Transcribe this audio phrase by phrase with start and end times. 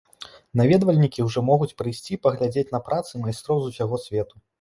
[0.59, 4.35] Наведвальнікі ўжо могуць прыйсці і паглядзець на працы майстроў з усяго свету.